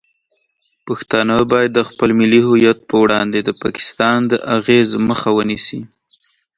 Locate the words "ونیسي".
5.37-5.81